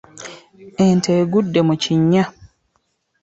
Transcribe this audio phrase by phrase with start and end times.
[0.85, 2.23] Ente egudde mu kinnya.